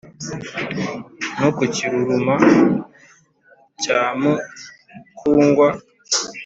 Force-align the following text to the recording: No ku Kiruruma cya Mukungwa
No 1.39 1.49
ku 1.57 1.63
Kiruruma 1.73 2.35
cya 3.81 4.01
Mukungwa 4.19 5.67